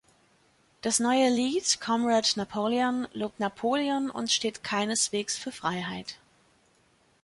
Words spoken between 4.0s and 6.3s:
und steht keineswegs für Freiheit.